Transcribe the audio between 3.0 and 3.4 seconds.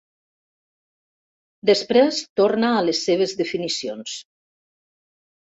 seves